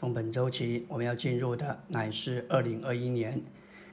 [0.00, 3.38] 从本周起，我们要进入的乃是二零二一年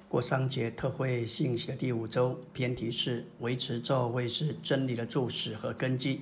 [0.07, 6.21] 过商节特会信息的第五周，偏题是维持教会是真理的柱石和根基，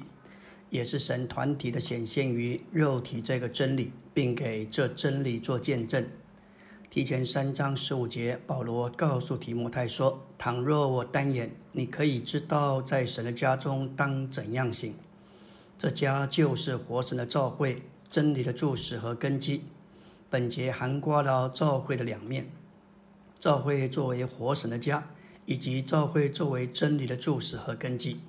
[0.72, 6.04] 也是神团体的显现于肉体这个真理，并给这真理做见证。
[6.90, 14.96] 提前三章十五节，保罗告诉提摩太说：“倘若我单眼，你可以知道在神的家中当怎样行。
[15.78, 19.62] 这家就是活神的教会，真理的柱石和根基。
[20.30, 22.50] 本节涵盖了教会的两面：
[23.38, 25.08] 教会作为活神的家，
[25.46, 28.20] 以及教会作为真理的注释和根基。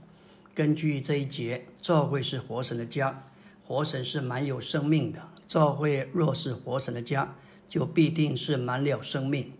[0.55, 3.25] 根据这一节，教会是活神的家，
[3.67, 5.29] 活神是满有生命的。
[5.47, 7.35] 教会若是活神的家，
[7.67, 9.53] 就必定是满了生命，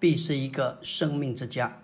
[0.00, 1.80] 必是一个生命之家，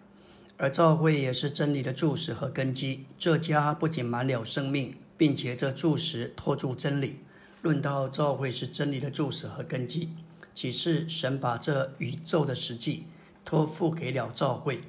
[0.57, 3.05] 而教会也是真理的注释和根基。
[3.19, 7.21] 这家不仅满了生命，并且这注释托住真理。
[7.63, 10.11] 论到教会是真理的注释和根基，
[10.55, 13.05] 启示神把这宇宙的实际
[13.45, 14.83] 托付给了教会，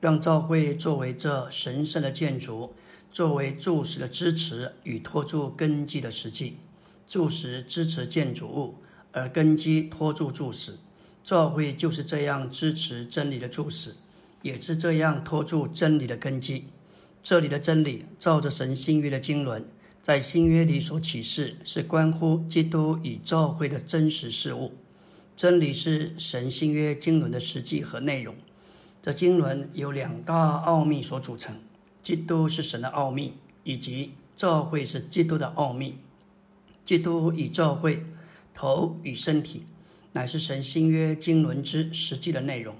[0.00, 2.74] 让教会作为这神圣的建筑，
[3.10, 6.58] 作为柱石的支持与托住根基的实际。
[7.08, 8.76] 柱石支持建筑物。
[9.12, 10.74] 而根基托住柱石，
[11.24, 13.94] 教会就是这样支持真理的柱石，
[14.42, 16.66] 也是这样托住真理的根基。
[17.22, 19.64] 这里的真理，照着神新约的经纶，
[20.06, 24.74] 在新约里所启示，是关乎基督与教会的真实事物。
[25.34, 28.36] 真理是神新约经纶的实际和内容。
[29.02, 31.56] 这经纶由两大奥秘所组成：
[32.04, 33.32] 基督是神的奥秘，
[33.64, 35.96] 以及教会是基督的奥秘。
[36.84, 38.06] 基督与教会。
[38.54, 39.64] 头与身体，
[40.12, 42.76] 乃是神新约经纶之实际的内容。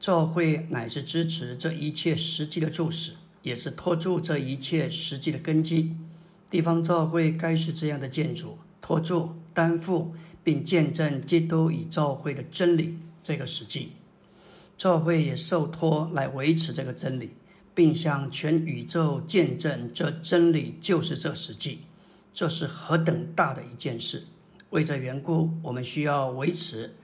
[0.00, 5.94] 教会乃是支持这一切实际的注释，也是托住这一切实际的根基。
[6.50, 13.92] 地方教会该是这样的建筑，托住、担负并见证基督与教会的真理这个实际。
[14.76, 17.30] 教会也受托来维持这个真理，
[17.74, 21.80] 并向全宇宙见证这真理就是这实际。
[22.32, 24.24] 这是何等大的一件事！
[24.70, 26.94] 为这缘故，我们需要维持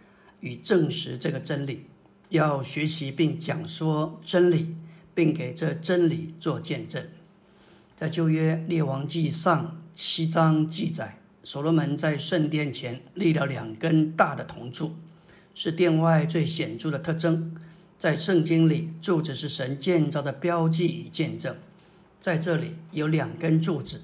[0.41, 1.87] 与证实这个真理，
[2.29, 4.77] 要学习并讲说真理，
[5.15, 7.03] 并给这真理做见证。
[8.03, 14.97] 在旧约列王记上七章记载，所罗门在圣殿前立了两根大的铜柱，
[15.55, 17.57] 是殿外最显著的特征。
[17.97, 21.55] 在圣经里，柱子是神建造的标记与见证。
[22.21, 24.01] 在这里有两根柱子，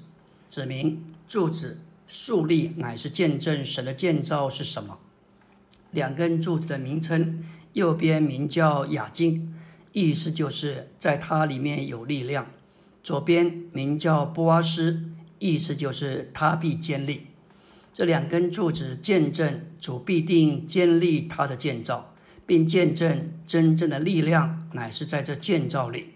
[0.49, 1.79] 指明柱子。
[2.07, 4.99] 树立乃是见证神的建造是什么？
[5.91, 7.43] 两根柱子的名称，
[7.73, 9.53] 右边名叫雅金，
[9.91, 12.45] 意思就是在它里面有力量；
[13.01, 15.03] 左边名叫波阿斯，
[15.39, 17.27] 意思就是他必建立。
[17.93, 22.13] 这两根柱子见证主必定建立他的建造，
[22.45, 26.13] 并见证真正的力量乃是在这建造里，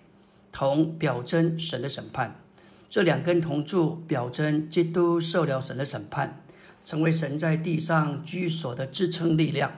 [0.51, 2.39] 同表征神的审判。
[2.89, 6.43] 这两根铜柱表征基督受了神的审判，
[6.85, 9.73] 成为神在地上居所的支撑力量。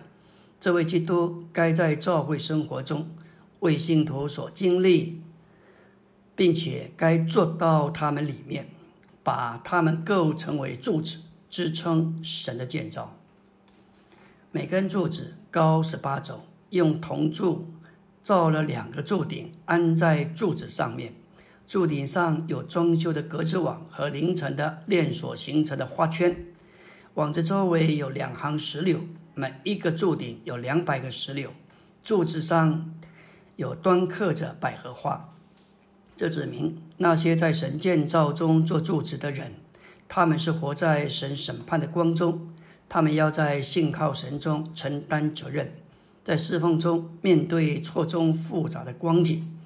[0.60, 3.10] 这位基督该在教会生活中
[3.62, 5.22] 为信徒所经历，
[6.36, 8.68] 并且该做到他们里面，
[9.24, 11.20] 把他们构成为柱子，
[11.50, 13.18] 支撑神的建造。
[14.52, 17.68] 每根柱子高十八肘，用铜柱
[18.22, 21.14] 造了两个柱顶，安在柱子上面。
[21.68, 26.46] 柱顶上有装修的格子网和凌晨的链锁形成的花圈，
[27.16, 29.00] 网子周围有两行石榴，
[29.34, 31.52] 每一个柱顶有两百个石榴。
[32.04, 32.94] 柱子上
[33.56, 35.35] 有端刻着百合花，
[36.18, 39.54] 这指明那些在神建造中做柱子的人，
[40.08, 42.50] 他们是活在神审判的光中，
[42.88, 45.74] 他们要在信靠神中承担责任，
[46.24, 49.58] 在侍奉中面对错综复杂的光景，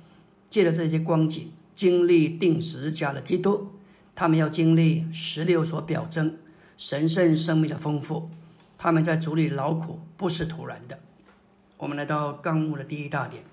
[0.49, 1.51] 借着这些光景。
[1.75, 3.69] 经历定时加的基督，
[4.13, 6.37] 他们要经历十六所表征
[6.75, 8.29] 神圣生命的丰富。
[8.77, 10.99] 他们在主里劳苦不是突然的。
[11.77, 13.43] 我们来到纲目的第一大点，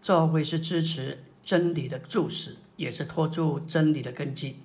[0.00, 4.56] 教会是支持真理的注释，也是托住真理的根基。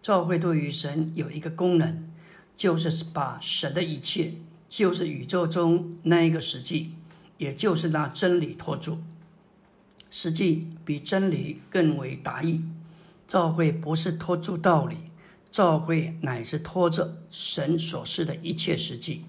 [0.00, 2.02] 教会对于神有一个功能，
[2.56, 4.32] 就是把神的一切，
[4.66, 6.92] 就是宇宙中那一个实际，
[7.36, 9.00] 也就是那真理托住。
[10.10, 12.64] 实际比真理更为达意。
[13.28, 14.96] 教会不是托住道理，
[15.50, 19.24] 教会乃是托着神所示的一切实际。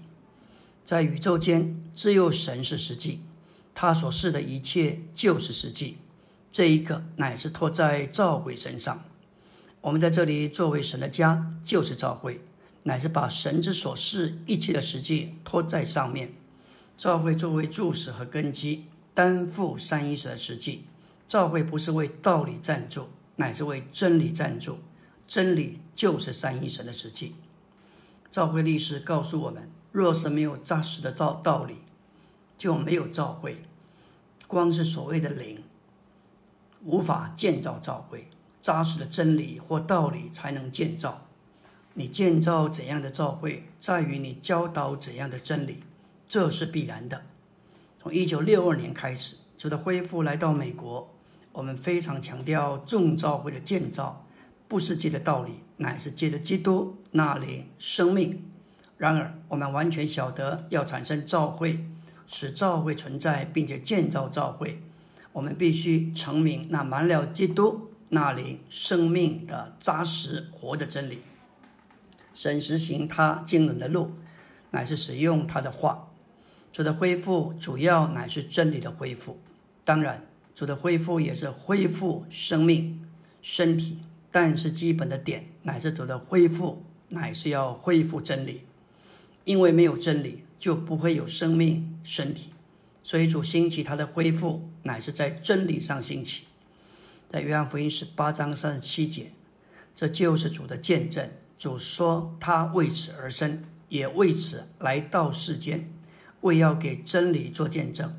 [0.82, 3.20] 在宇宙间，只有神是实际，
[3.74, 5.98] 他所示的一切就是实际。
[6.56, 9.04] 这一个乃是托在教会身上。
[9.82, 12.40] 我们在这里作为神的家，就是教会，
[12.84, 16.32] 乃是把神之所示一切的实际托在上面。
[16.96, 20.86] 教会作为柱石和根基，担负三一神的实际。
[21.28, 24.78] 教会不是为道理赞助，乃是为真理赞助。
[25.28, 27.34] 真理就是三一神的实际。
[28.30, 31.82] 教会历史告诉我们：若是没有扎实的道道理，
[32.56, 33.62] 就没有教会。
[34.46, 35.62] 光是所谓的灵，
[36.86, 38.28] 无法建造教会。
[38.62, 41.26] 扎实的真理或道理才能建造。
[41.94, 45.84] 你建造怎样的教会，在于你教导怎样的真理，
[46.28, 47.22] 这是必然的。
[48.00, 51.14] 从一九六二年开始，主的恢复来到美国，
[51.52, 54.26] 我们非常强调众教会的建造，
[54.66, 58.44] 不是借的道理，乃是借着基督那里生命。
[58.98, 61.86] 然而，我们完全晓得，要产生教会，
[62.26, 64.82] 使教会存在，并且建造教会，
[65.36, 67.90] 我们必须成名那满了基督。
[68.08, 71.18] 那里生命的扎实活的真理，
[72.32, 74.12] 神实行他经人的路，
[74.70, 76.08] 乃是使用他的话。
[76.72, 79.38] 主的恢复主要乃是真理的恢复，
[79.84, 80.24] 当然
[80.54, 83.04] 主的恢复也是恢复生命
[83.42, 83.98] 身体，
[84.30, 88.62] 但是基本的点乃是主的恢复乃是要恢复真理，
[89.44, 92.52] 因为没有真理就不会有生命身体，
[93.02, 96.44] 所以主兴起他的恢复乃是在真理上兴起。
[97.28, 99.32] 在约翰福音十八章三十七节，
[99.94, 101.28] 这就是主的见证。
[101.58, 105.90] 主说他为此而生，也为此来到世间，
[106.40, 108.18] 为要给真理做见证。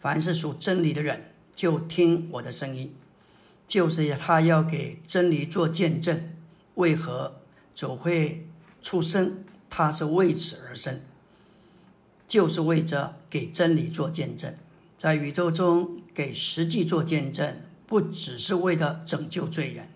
[0.00, 2.94] 凡是属真理的人，就听我的声音。
[3.68, 6.32] 就是他要给真理做见证。
[6.74, 7.40] 为何
[7.74, 8.48] 主会
[8.82, 9.44] 出生？
[9.68, 11.00] 他是为此而生，
[12.26, 14.56] 就是为着给真理做见证，
[15.00, 17.56] 在宇宙中给实际做见证。
[17.86, 19.88] 不只是为了拯救罪人，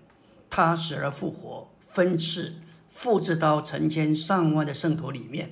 [0.49, 2.55] 他死而复活，分赐
[2.89, 5.51] 复制到成千上万的圣徒里面。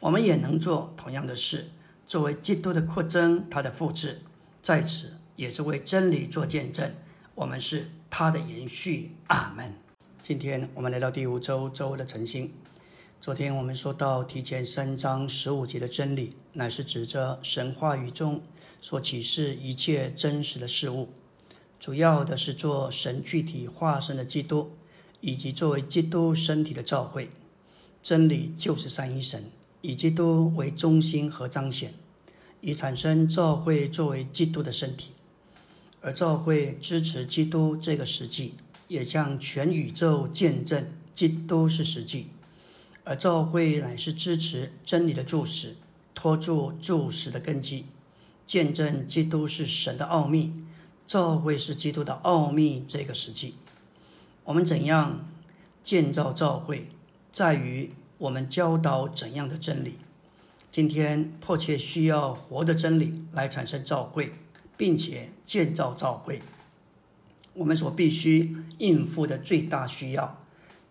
[0.00, 1.68] 我们也能做同样的事，
[2.06, 4.22] 作为基督的扩增，他的复制，
[4.60, 6.92] 在此也是为真理做见证。
[7.36, 9.12] 我们是他的延续。
[9.28, 9.72] 阿门。
[10.20, 12.52] 今天我们来到第五周周的晨星。
[13.20, 18.42] 昨天我们说到提前三章十五节的真理，乃是指着神话语中
[18.80, 21.08] 所启示一切真实的事物。
[21.78, 24.72] 主要的是做神具体化身的基督，
[25.20, 27.30] 以及作为基督身体的召会。
[28.02, 29.44] 真理就是三一神，
[29.82, 31.94] 以基督为中心和彰显，
[32.60, 35.12] 以产生召会作为基督的身体。
[36.02, 38.54] 而召会支持基督这个实际，
[38.88, 42.28] 也向全宇宙见证基督是实际。
[43.04, 45.76] 而召会乃是支持真理的注释，
[46.14, 47.84] 托住注释的根基，
[48.50, 50.52] 见证基督是神的奥秘。
[51.06, 53.54] 教会是基督的奥秘，这个时期。
[54.42, 55.28] 我们怎样
[55.84, 56.88] 建造教会，
[57.30, 59.98] 在于我们教导怎样的真理。
[60.68, 64.32] 今天迫切需要活的真理来产生教会，
[64.76, 66.42] 并且建造教会。
[67.54, 70.42] 我们所必须应付的最大需要，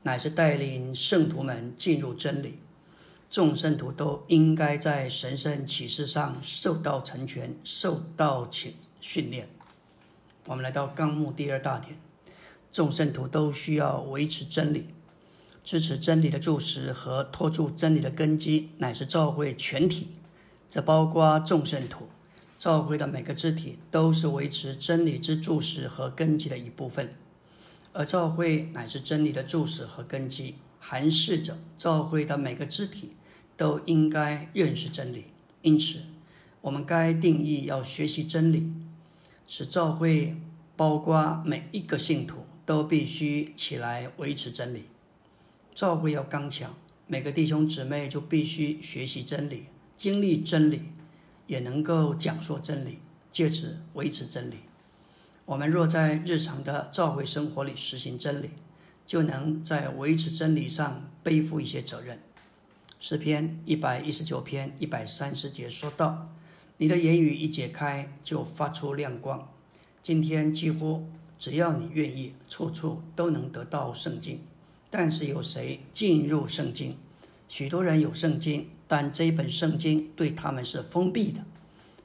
[0.04, 2.60] 乃是带领圣徒们进入真理。
[3.30, 9.48] 众圣徒都应该在神圣启示上受到成全，受到训训练。
[10.48, 11.96] 我们来到纲目第二大点，
[12.72, 14.88] 众圣徒都需要维持真理，
[15.64, 20.08] 支持真理的注释和托住真理的根基，乃是教会全体。
[20.68, 22.08] 这包括众圣徒，
[22.58, 27.14] 教会的每个肢体都是维持真理之注释和根基的一部分。
[27.94, 33.12] 而教会乃是真理的注释和根基，含示着教会的每个肢体
[33.60, 35.26] 都应该认识真理。
[35.64, 36.00] 因此，
[36.62, 38.72] 我们该定义要学习真理。
[39.46, 40.38] 使教会
[40.78, 44.86] 包括每一个信徒都必须起来维持真理。
[45.76, 46.74] 教会要刚强，
[47.06, 50.84] 每个弟兄姊妹就必须学习真理、经历真理，
[51.48, 53.00] 也能够讲说真理，
[53.30, 54.60] 借此维持真理。
[55.44, 58.52] 我们若在日常的教会生活里实行真理，
[59.06, 62.22] 就能在维持真理上背负一些责任。
[63.02, 66.36] 诗篇一百一十九篇一百三十节说道。
[66.76, 69.50] 你的言语一解开，就发出亮光。
[70.02, 74.42] 今天几乎只要你愿意，处处都能得到圣经。
[74.90, 76.98] 但是有谁进入圣经？
[77.48, 81.46] 许多人有圣经，但这一本圣经对他们是封闭的。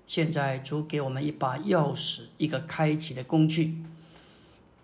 [0.07, 3.79] 现在主给我们一把钥匙，一个开启的工具。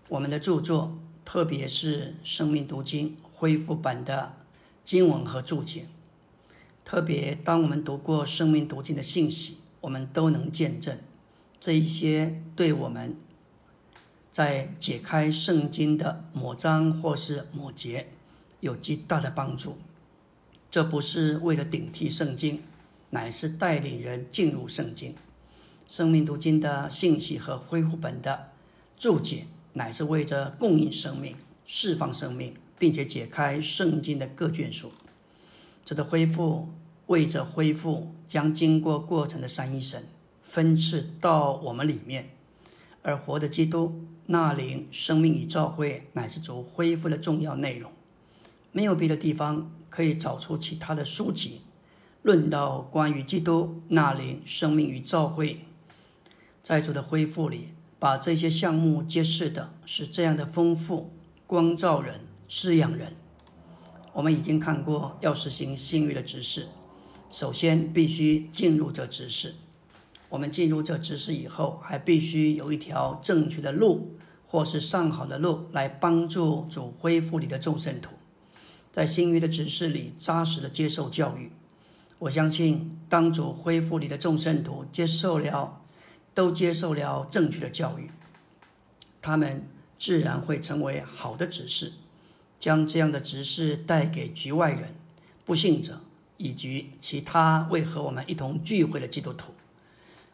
[0.09, 4.35] 我们的著作，特别是生命读经恢复版的
[4.83, 5.87] 经文和注解，
[6.91, 9.59] 特别当我们读过生命读经的信息。
[9.83, 10.99] 我们都能见证，
[11.61, 13.15] 这一些对我们
[14.33, 18.09] 在解开圣经的某章或是某节
[18.59, 19.79] 有极大的帮助。
[20.69, 22.61] 这不是为了顶替圣经，
[23.11, 25.15] 乃是带领人进入圣经。
[25.87, 28.49] 生命读经的信息和恢复本的
[28.99, 34.91] 注解，乃是为着供应生命、释放生命，并且解开圣经的各卷书。
[35.85, 36.69] 这的恢复，
[37.11, 40.05] 为着恢复，将经过过程的三一神
[40.43, 42.31] 分赐到我们里面，
[43.03, 47.91] 而活的基督那灵生命与召会，乃是主恢复的重要内容。
[48.71, 51.63] 没有别的地方可以找出其他的书籍
[52.23, 55.65] 论到关于基督那灵生命与召会。
[56.63, 61.11] 在主的恢复里，把这些项目揭示的是这样的丰富，
[61.49, 63.17] 光照人，滋养人。
[64.13, 66.69] 我们已经看过，要实行新约的指示，
[67.31, 69.55] 首先必须进入这指示。
[70.29, 78.11] 我们进入这指示以后，还必须有一条正确的路，或是上好的路，来帮助主恢复你的众圣徒，
[78.93, 81.53] 在新约的指示里扎实的接受教育。
[82.19, 85.79] 我相信，当主恢复你的众圣徒接受了。
[86.33, 88.09] 都接受了正确的教育，
[89.21, 89.67] 他们
[89.99, 91.93] 自然会成为好的执事，
[92.57, 94.95] 将这样的执事带给局外人、
[95.45, 96.03] 不信者
[96.41, 99.53] 以及其他未和我们一同聚会的基督徒。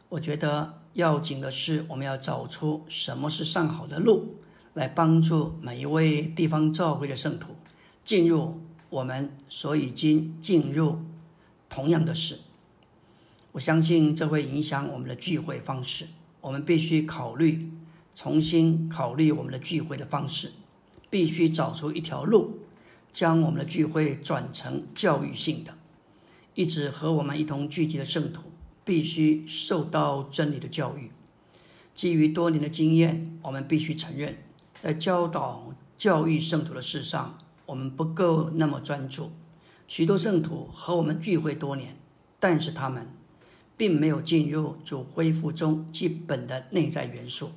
[0.08, 4.36] 我觉得要紧的是，我们要找出什么是上好的路，
[4.74, 7.56] 来帮助每一位地方教会的圣徒
[8.04, 11.00] 进入我们所已经进入
[11.68, 12.38] 同样的事。
[13.50, 16.06] 我相信这会影响我们的聚会方式。
[16.40, 17.72] 我们必须考虑，
[18.14, 20.52] 重新考虑我们的聚会的方式，
[21.10, 22.60] 必须找出一条路，
[23.10, 25.75] 将我们的聚会转成教育性的。
[26.56, 28.50] 一直和我们一同聚集的圣徒，
[28.84, 31.12] 必须受到真理的教育。
[31.94, 34.36] 基于多年的经验，我们必须承认，
[34.82, 39.30] 在教导教育圣徒的事上，我们不够那么专注。
[39.86, 41.96] 许多圣徒和我们聚会多年，
[42.40, 43.06] 但是他们。
[43.78, 47.50] 并没有进入主恢复中基本的内在元素，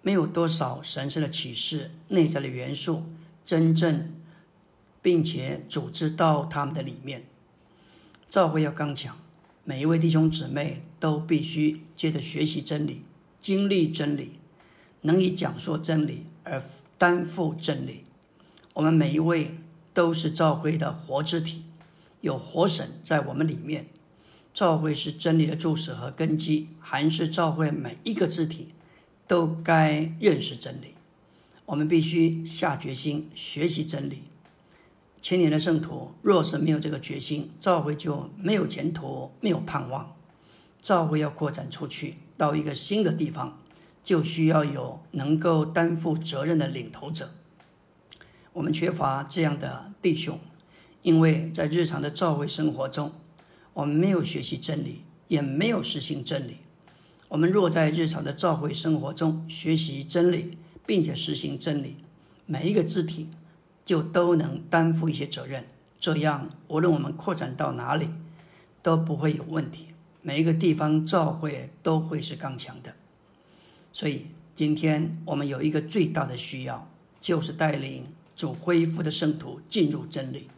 [0.00, 3.04] 没有多少神圣的启示内在的元素
[3.44, 4.12] 真正，
[5.00, 7.26] 并且组织到他们的里面。
[8.32, 9.18] 教会要刚强，
[9.62, 13.02] 每一位弟兄姊妹都必须接着学习真理，
[13.38, 14.38] 经历真理，
[15.02, 16.64] 能以讲述真理而
[16.96, 18.04] 担负真理。
[18.72, 19.56] 我们每一位
[19.92, 21.64] 都是教会的活肢体，
[22.22, 23.88] 有活神在我们里面。
[24.54, 28.68] 教会是真理的注释和根基，还是教会每一个肢体
[29.26, 30.94] 都该认识真理。
[31.66, 34.22] 我们必须下决心学习真理。
[35.22, 40.16] 千年的圣徒若是没有这个决心，教会就没有前途，没有盼望。
[40.82, 43.56] 教会要扩展出去到一个新的地方，
[44.02, 47.30] 就需要有能够担负责任的领头者。
[48.52, 50.40] 我们缺乏这样的弟兄，
[51.02, 53.12] 因为在日常的教会生活中。
[53.74, 56.58] 我们没有学习真理，也没有实行真理。
[57.28, 61.96] 我们若在日常的教会生活中学习真理，并且实行真理，
[62.44, 63.28] 每一个肢体
[63.84, 65.66] 就都能担负一些责任。
[65.98, 68.08] 这样，无论我们扩展到哪里，
[68.82, 69.88] 都不会有问题。
[70.20, 72.94] 每一个地方教会都会是刚强的。
[73.92, 76.88] 所以，今天我们有一个最大的需要，
[77.20, 80.48] 就是带领主恢复的圣徒进入真理。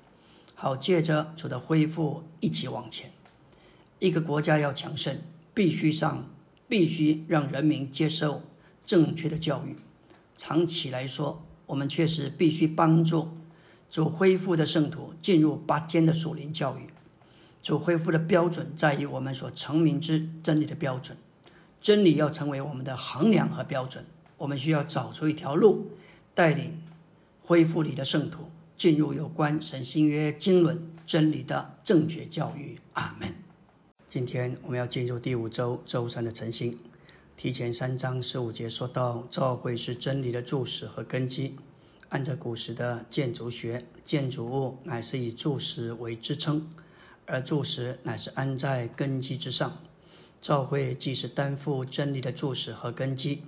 [0.54, 3.10] 好，借着主的恢复一起往前。
[3.98, 5.18] 一个国家要强盛，
[5.52, 6.30] 必须上，
[6.68, 8.42] 必须让人民接受
[8.86, 9.76] 正确的教育。
[10.36, 13.28] 长期来说，我们确实必须帮助
[13.90, 16.88] 主恢复的圣徒进入拔尖的属灵教育。
[17.62, 21.16] 主恢复的标准在于我们所成名之真理的标准。
[21.80, 24.04] 真理要成为我们的衡量和标准，
[24.38, 25.90] 我们需要找出一条路，
[26.34, 26.80] 带领
[27.42, 28.50] 恢复里的圣徒。
[28.76, 32.76] 进入有关神新约经纶真理的正确教育。
[32.94, 33.34] 阿门。
[34.06, 36.76] 今天我们要进入第五周周三的晨星。
[37.36, 41.56] 提前三章十五节说到，教会是真理的柱石和根基。
[42.08, 46.70] 按照古时的建筑学，建筑物乃是以柱石为支撑，
[47.26, 49.78] 而柱石乃是安在根基之上。
[50.40, 53.42] 教会既是担负真理的柱石和根基。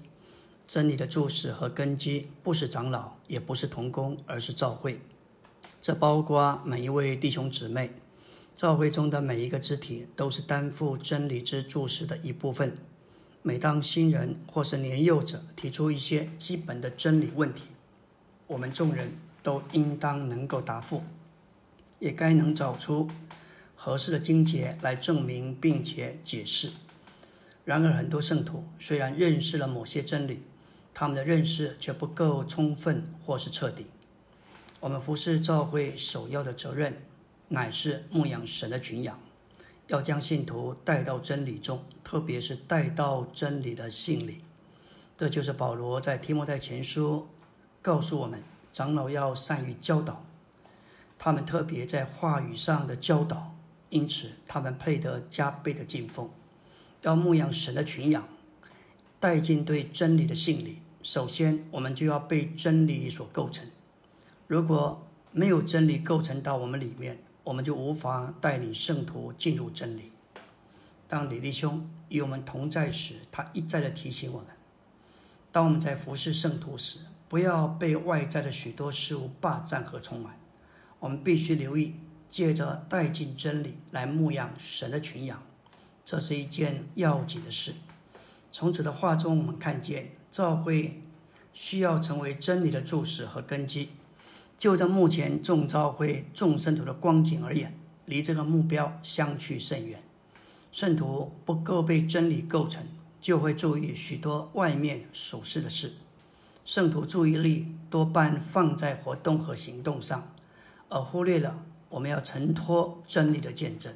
[0.66, 5.00] 真理的柱石和根基不是长老，也不是童工，而是教会。
[5.80, 7.92] 这包括每一位弟兄姊妹，
[8.56, 12.76] 教会中的每一个肢体都是担负真理之柱石的一部分。
[13.46, 17.68] 每当新人或是年幼者提出一些基本的真理问题，
[18.48, 21.04] 我们众人都应当能够答复，
[22.00, 23.06] 也该能找出
[23.76, 26.72] 合适的经节来证明并且解释。
[27.64, 30.42] 然而，很多圣徒虽然认识了某些真理，
[30.92, 33.86] 他们的认识却不够充分或是彻底。
[34.80, 37.00] 我们服侍教会首要的责任，
[37.46, 39.16] 乃是牧养神的群羊，
[39.88, 44.38] 要将信徒带到真理中，特别是带到真理的信里。
[45.16, 47.28] 这就是保罗在提摩太前书
[47.80, 50.24] 告诉我们：长老要善于教导，
[51.18, 53.54] 他们特别在话语上的教导，
[53.90, 56.28] 因此他们配得加倍的敬奉。
[57.02, 58.28] 要牧养神的群羊，
[59.20, 60.78] 带进对真理的信里。
[61.04, 63.64] 首先，我们就要被真理所构成。
[64.48, 70.10] 如果没有真理构成到我们里面，我们就无法带领圣徒进入真理。
[71.06, 74.48] 当李弟兄与我们同在时，他一再的提醒我们。
[75.52, 76.98] 当我们在服侍圣徒时，
[77.28, 80.36] 不要被外在的许多事物霸占和充满。
[80.98, 81.94] 我们必须留意，
[82.28, 85.40] 借着带进真理来牧养神的群羊，
[86.04, 87.74] 这是一件要紧的事。
[88.50, 91.00] 从此的话中，我们看见教会
[91.52, 93.90] 需要成为真理的柱石和根基。
[94.56, 100.02] 就在目前众教会众圣徒的光景而言，离这个目标相去甚远。
[100.72, 102.86] 圣徒不够被真理构成。
[103.18, 105.94] 就会注意许多外面琐事的事，
[106.64, 110.30] 圣徒注意力多半放在活动和行动上，
[110.88, 113.92] 而忽略了我们要承托真理的见证。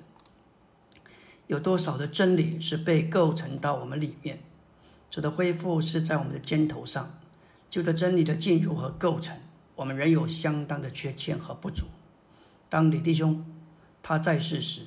[1.46, 4.40] 有多少的真理是被构成到我们里面？
[5.08, 7.14] 主的恢复是在我们的肩头上。
[7.68, 9.38] 就着真理的进入和构成，
[9.80, 11.86] 我们仍有相当的缺陷和不足。
[12.68, 13.42] 当李弟兄
[14.02, 14.82] 他在世时，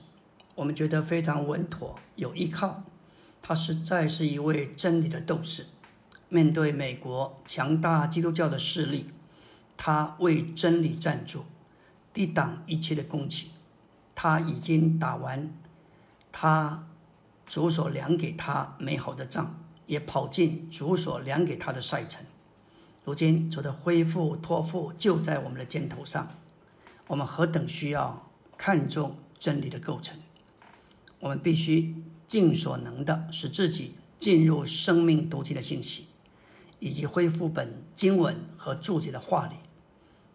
[0.54, 2.84] 我们觉得非常稳妥，有依靠。
[3.42, 5.66] 他实在是一位真理的斗士。
[6.30, 9.10] 面对美国强大基督教的势力，
[9.76, 11.46] 他为真理站住，
[12.14, 13.50] 抵挡一切的攻击。
[14.14, 15.52] 他已经打完
[16.32, 16.88] 他
[17.48, 22.24] 主所量给他美好的仗，也跑进主所量给他的赛程。
[23.04, 26.30] 如今主的恢复托付就在我们的肩头上，
[27.08, 30.18] 我们何等需要看重真理的构成！
[31.20, 31.96] 我们必须。
[32.26, 36.08] 尽所能的使自己进入生命读经的信息，
[36.80, 39.58] 以及恢复本经文和注解的话里，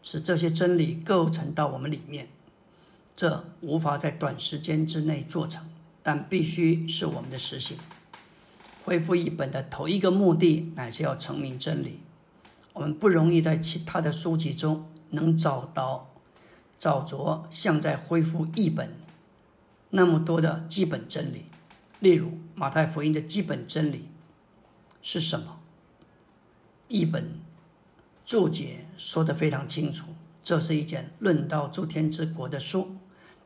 [0.00, 2.28] 使这些真理构成到我们里面。
[3.16, 5.68] 这无法在短时间之内做成，
[6.04, 7.76] 但必须是我们的实行。
[8.85, 11.98] 恢复一本的头一个目的，乃是要成名真理。
[12.72, 16.14] 我们不容易在其他的书籍中能找到
[16.78, 18.94] 找着像在恢复一本
[19.90, 21.46] 那么多的基本真理。
[22.00, 24.09] 例如，马太福音的基本真理
[25.02, 25.59] 是什么？
[26.87, 27.40] 一本
[28.24, 30.07] 注解说得非常清楚，
[30.42, 32.96] 这是一件论到诸天之国的书，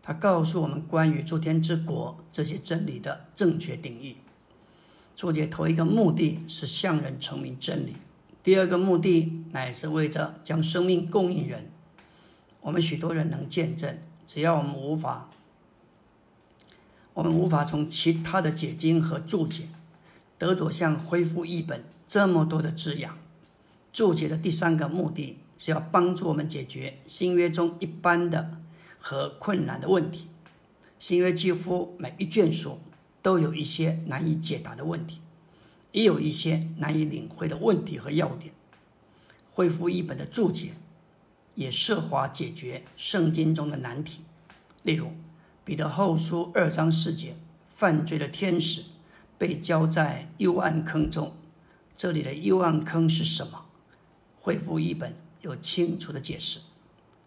[0.02, 4.16] 它告诉我们关于诸天之国这些真理的正确定义。
[5.16, 7.96] 注解头一个目的是向人成明真理，
[8.42, 11.70] 第二个目的乃是为着将生命供应人。
[12.60, 15.28] 我们许多人能见证，只要我们无法。
[17.14, 19.68] 我们无法从其他的解经和注解
[20.38, 23.18] 得着像恢复译本这么多的滋养。
[23.92, 28.58] 注解的第三个目的是要帮助我们解决新约中一般的
[28.98, 30.28] 和困难的问题。
[30.98, 32.78] 新约几乎每一卷书
[33.20, 35.20] 都有一些难以解答的问题，
[35.92, 38.52] 也有一些难以领会的问题和要点。
[39.52, 40.72] 恢复译本的注解
[41.54, 44.22] 也设法解决圣经中的难题，
[44.82, 45.12] 例如。
[45.64, 47.36] 彼得后书二章四节，
[47.68, 48.82] 犯罪的天使
[49.38, 51.36] 被交在幽暗坑中。
[51.94, 53.66] 这里的幽暗坑是什么？
[54.40, 56.58] 恢复一本有清楚的解释。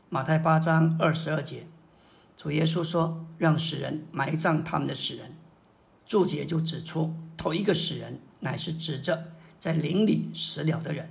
[0.09, 1.65] 马太八章二十二节，
[2.35, 5.33] 主耶稣说：“让死人埋葬他们的死人。”
[6.05, 11.07] 注解就指出，头一个死人乃是指着在灵里死了的人；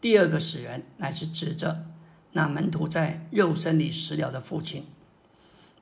[0.00, 1.84] 第二个死人乃是指着
[2.32, 4.86] 那门徒在肉身里死了的父亲。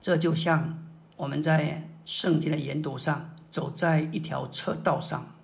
[0.01, 0.83] 这就像
[1.17, 5.37] 我们在圣经的研读上走在一条车道上，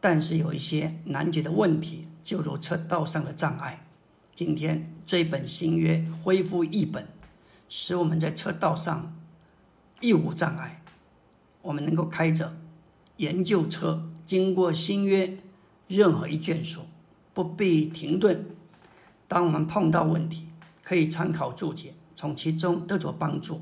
[0.00, 3.84] 但是有一些难解的问题，就如车道上的障碍。
[4.32, 7.08] 今天这本新约恢复一本，
[7.68, 9.16] 使我们在车道上
[10.00, 10.82] 亦无障碍，
[11.62, 12.56] 我们能够开着
[13.16, 15.36] 研究车经过新约
[15.88, 16.80] 任何一卷书，
[17.32, 18.46] 不必停顿。
[19.28, 20.48] 当我们碰到问题，
[20.82, 21.94] 可以参考注解。
[22.14, 23.60] 从其中得着帮助，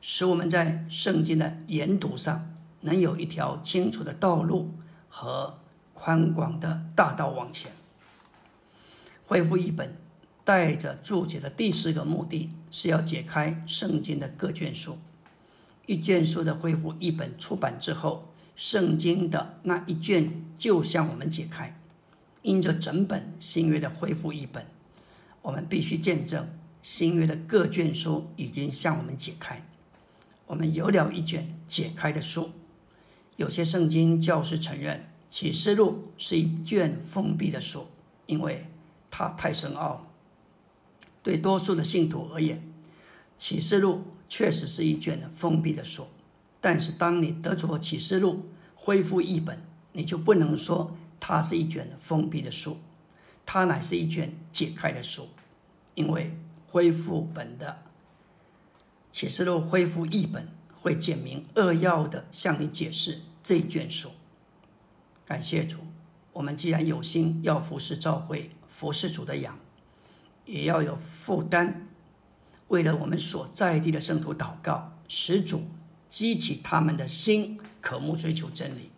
[0.00, 4.70] 使我们在圣经的研读上能有一条清楚的道路
[5.08, 5.58] 和
[5.92, 7.72] 宽广的大道往前。
[9.26, 9.96] 恢复一本
[10.44, 14.96] 带着注解的第四个目的是要解开圣经的各卷书。
[15.86, 18.28] 一卷书的恢复一本出版之后，
[18.60, 21.80] 圣经的那一卷就向我们解开。
[22.42, 24.66] 因着整本新约的恢复一本，
[25.40, 26.46] 我们必须见证。
[26.82, 29.66] 新约的各卷书已经向我们解开，
[30.46, 32.50] 我们有了一卷解开的书。
[33.36, 34.98] 有些圣经教师承认，
[35.30, 37.86] 《启示录》是一卷封闭的书，
[38.26, 38.66] 因为
[39.10, 40.06] 它太深奥了。
[41.22, 42.58] 对多数的信徒而言，
[43.38, 43.94] 《启示录》
[44.28, 46.06] 确实是一卷封闭的书。
[46.60, 48.34] 但是，当你得着《启示录》
[48.74, 52.76] 恢复译本，你就不能说它是一卷封闭的书，
[53.46, 55.28] 它乃是一卷解开的书，
[55.94, 56.36] 因为
[56.68, 57.82] 恢复本的
[59.12, 60.48] 《启示录》恢复译本
[60.80, 63.20] 会简明扼要的向你解释。
[63.42, 64.10] 这一卷书，
[65.24, 65.78] 感谢主。
[66.34, 69.58] 我们既然有心要服侍召会、服侍主的养，
[70.44, 71.88] 也要有负担，
[72.68, 75.64] 为了我们所在地的圣徒祷告，使主
[76.10, 78.90] 激起他们的心，渴慕追求真理，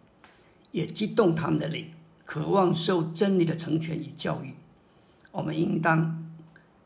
[0.72, 1.90] 也激动他们的灵，
[2.24, 4.54] 渴望受真理的成全与教育。
[5.30, 6.32] 我们应当，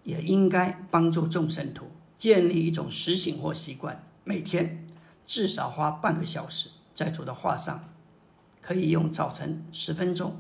[0.03, 4.87] 也应该帮助众生徒建立一种实行或习惯，每天
[5.27, 6.71] 至少花半个小时。
[6.93, 7.89] 在主的话上，
[8.61, 10.37] 可以用早晨十分钟，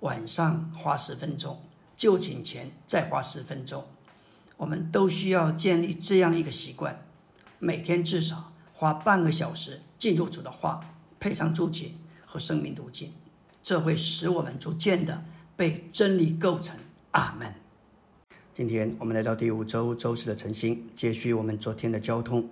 [0.00, 1.60] 晚上花十分钟，
[1.96, 3.86] 就寝前再花十分钟。
[4.58, 7.04] 我们都需要建立这样一个习惯，
[7.58, 8.51] 每天至少
[8.82, 10.80] 花半个小时进入主的话，
[11.20, 11.92] 配上注解
[12.26, 13.12] 和生命读经，
[13.62, 15.22] 这会使我们逐渐的
[15.54, 16.76] 被真理构成。
[17.12, 17.54] 阿门。
[18.52, 22.48] 今天我们来到第五周周四的晨星，接续我们昨天的交通。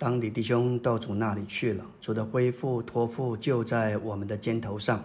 [0.00, 5.04] 当李弟兄到主那里去了，主的恢复托付就在我们的肩头上。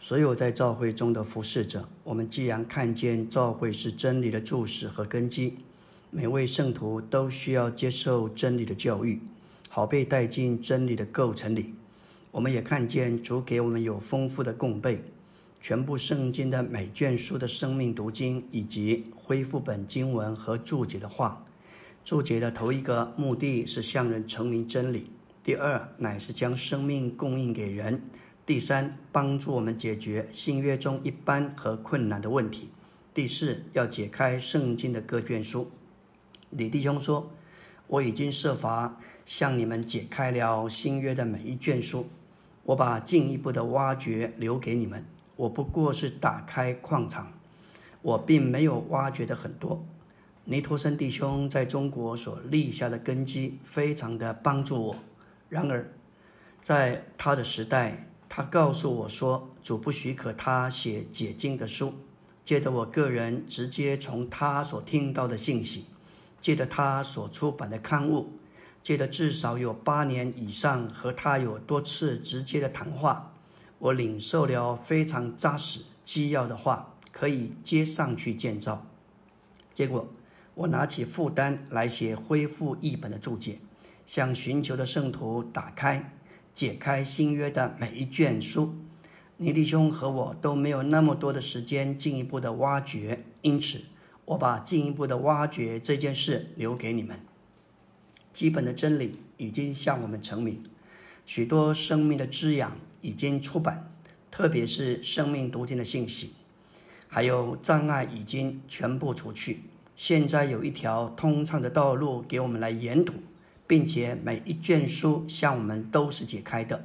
[0.00, 5.58] 所有在教会中的服侍者，我们既然看见教会是真理的注释和根基，
[6.10, 9.20] 每位圣徒都需要接受真理的教育，
[9.78, 11.72] 好被带进真理的构成里。
[12.32, 15.04] 我们也看见主给我们有丰富的供备，
[15.60, 21.44] 全部圣经的每卷书的生命读经，以及恢复本经文和注解的话。
[22.04, 25.12] 注解的头一个目的是向人成明真理，
[25.44, 28.02] 第二乃是将生命供应给人，
[28.44, 32.68] 第三帮助我们解决新约中一般和困难的问题，
[33.14, 35.70] 第四要解开圣经的各卷书。
[36.50, 37.30] 李弟兄说
[37.86, 42.08] ：“我已经设法向你们解开了新约的每一卷书，
[42.64, 45.04] 我把进一步的挖掘留给你们。
[45.36, 47.30] 我不过是打开矿场，
[48.00, 49.84] 我并没有挖掘的很多。”
[50.46, 54.96] 尼托森弟兄在中国所立下的根基，非常的帮助我。
[55.50, 55.92] 然而，
[56.62, 61.92] 在他的时代，他告诉我说，主不许可他写解经的书。
[62.42, 65.84] 借着我个人直接从他所听到的信息，
[66.40, 68.32] 借着他所出版的刊物，
[68.88, 73.34] 借着至少有八年以上和他有多次直接的谈话，
[73.78, 78.86] 我领受了非常扎实、机要的话，可以接上去建造。
[79.74, 80.08] 结果。
[80.54, 83.58] 我拿起负担来写恢复译本的注解，
[84.06, 86.14] 向寻求的圣徒打开、
[86.54, 88.74] 解开新约的每一卷书。
[89.36, 93.82] 尼弟兄和我都没有那么多的时间进一步的挖掘，因此
[94.24, 97.27] 我把进一步的挖掘这件事留给你们。
[98.38, 100.62] 基本的真理已经向我们成名，
[101.26, 103.90] 许多生命的滋养已经出版，
[104.30, 106.34] 特别是生命读经的信息，
[107.08, 109.62] 还有障碍已经全部除去。
[109.96, 113.14] 现在有一条通畅的道路给我们来沿途，
[113.66, 116.84] 并且每一卷书向我们都是解开的。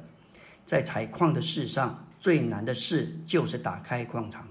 [0.66, 4.48] 在采矿的事上，最难的事就是打开矿场。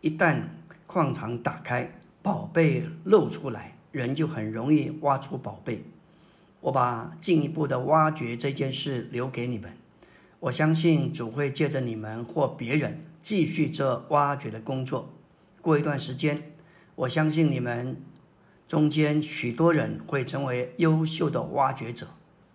[0.00, 0.42] 一旦
[0.88, 5.84] 矿场打开，宝贝露出来，人就很容易挖出宝贝。
[6.64, 9.76] 我把进一步的挖掘这件事留给你们。
[10.40, 15.14] 我相信主会借着你们或别人继续这挖掘的工作。
[15.60, 16.50] 过一段时间。
[16.96, 18.00] 我相信你们
[18.68, 22.06] 中间许多人会成为优秀的挖掘者。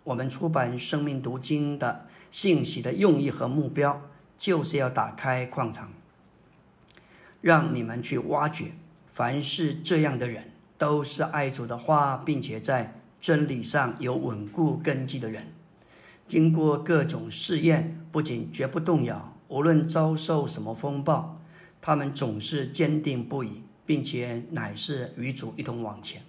[0.06, 4.02] 我们出版《生命读经》的信息的用意和目标，
[4.38, 5.92] 就是要打开矿场，
[7.42, 8.72] 让你们去挖掘。
[9.06, 15.48] 凡是这样的人，都是爱主的话，并且在真理上有稳固根基的人。
[16.28, 21.42] 经过各种试验，不仅绝不动摇，无论遭受什么风暴，
[21.82, 23.64] 他们总是坚定不移。
[23.90, 26.22] 并且乃是与主一同往前。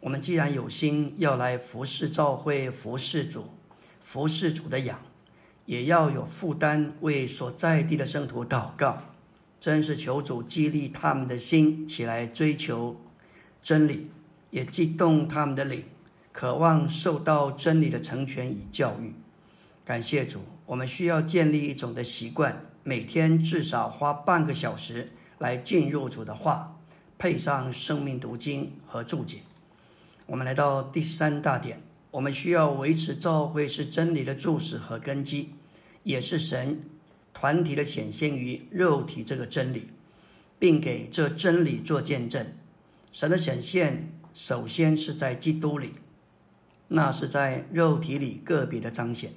[0.00, 3.44] 我们既然有心要来服侍教会、服侍主、
[4.00, 5.00] 服侍主的养，
[5.66, 9.04] 也要有负担为所在地的圣徒祷告。
[9.60, 13.00] 真是求主激励他们的心起来追求
[13.62, 14.10] 真理，
[14.50, 15.84] 也激动他们的灵，
[16.34, 19.14] 渴望受到真理的成全与教育。
[19.84, 25.12] 感谢主，我们需要建立一种的习惯，每天至少花半个小时。
[25.38, 26.80] 来进入主的话，
[27.18, 29.38] 配上生命读经和注解。
[30.26, 35.50] 我们来到第三大点，我们需要维持教会是真理的注释和根基，
[36.02, 36.82] 也是神
[37.32, 39.88] 团体的显现于肉体这个真理，
[40.58, 42.46] 并给这真理做见证。
[43.12, 45.92] 神的显现首先是在基督里，
[46.94, 49.32] 那是在肉体里个别的彰显。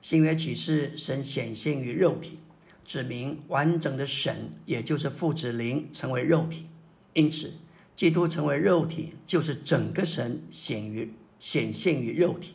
[0.00, 2.38] 新约启示，神显现于肉体。
[2.84, 6.68] 指明完整的神，也就是父子灵成为肉体，
[7.14, 7.54] 因此
[7.96, 12.54] 基督成为肉体，就是整个神显于显现于肉体。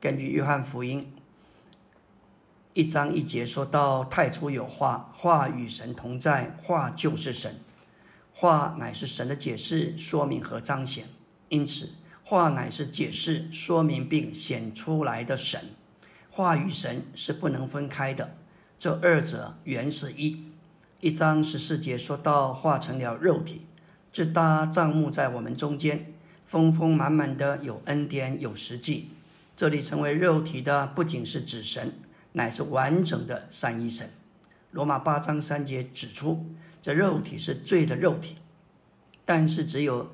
[0.00, 1.12] 根据约翰福音
[2.72, 7.60] 一章一节说到：“太初有话，话与神同在，话就是神，
[8.32, 11.06] 话乃是神的解释、说明和彰显。
[11.48, 11.90] 因此，
[12.24, 15.60] 话乃是解释、说明并显出来的神。
[16.30, 18.34] 话与神是不能分开的。”
[18.76, 20.46] 这二者原是一。
[21.00, 23.66] 一章十四节说到，化成了肉体，
[24.10, 26.12] 自搭帐幕在我们中间，
[26.44, 29.10] 丰丰满满的有恩典有实际。
[29.54, 31.92] 这里成为肉体的不仅是指神，
[32.32, 34.10] 乃是完整的三一神。
[34.70, 36.46] 罗马八章三节指出，
[36.82, 38.36] 这肉体是罪的肉体，
[39.24, 40.10] 但是只有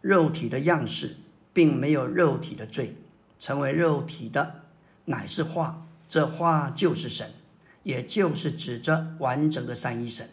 [0.00, 1.16] 肉体的样式，
[1.52, 2.96] 并没有肉体的罪。
[3.38, 4.62] 成为肉体的
[5.06, 7.30] 乃是化，这化就是神。
[7.82, 10.28] 也就是指着完整的三一神，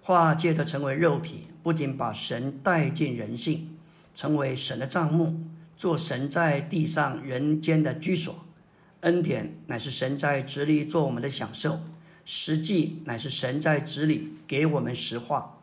[0.00, 3.76] 化借的成为肉体，不仅把神带进人性，
[4.14, 5.40] 成为神的帐幕，
[5.76, 8.46] 做神在地上人间的居所。
[9.00, 11.80] 恩典乃是神在子里做我们的享受，
[12.24, 15.59] 实际乃是神在子里给我们实话。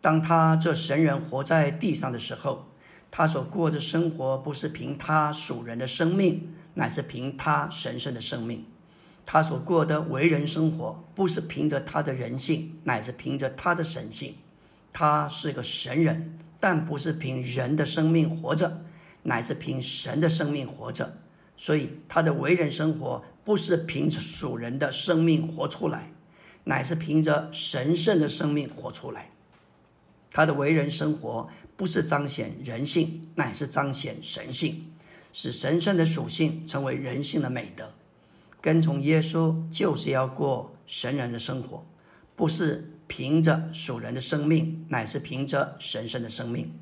[0.00, 2.66] 当他这神人活在地上的时候，
[3.10, 8.64] 他所过的生活不是凭他属人的生命，乃是凭他神圣的生命。
[9.26, 14.36] 他所过的为人生活，不是凭着他的人性，乃是凭着他的神性。
[14.92, 18.82] 他是个神人，但不是凭人的生命活着，
[19.24, 21.18] 乃是凭神的生命活着。
[21.56, 26.10] 所以他的为人生活，不是凭属人的生命活出来，
[26.64, 29.30] 乃是凭着神圣的生命活出来。
[30.30, 34.86] 他的为人生活，不是彰显人性，乃是彰显神性，
[35.32, 37.92] 使神圣的属性成为人性的美德。
[38.60, 41.84] 跟从耶稣就是要过神人的生活，
[42.36, 46.72] 不是凭着属人的生命，乃是凭着神圣的生命，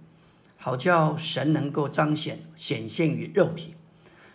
[0.57, 3.75] 好叫神能够彰显显现于肉体，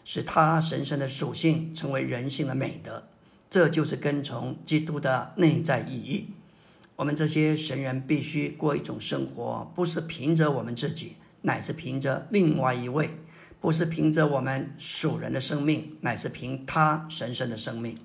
[0.05, 3.03] 使他神圣的属性成为人性的美德。
[3.49, 6.29] 这就是跟从基督的内在意义。
[7.03, 13.09] 我们这些神人必须过一种生活，不是凭着我们自己，乃是凭着另外一位。
[13.59, 17.97] 不是凭着我们属人的生命，乃是凭他神圣的生命；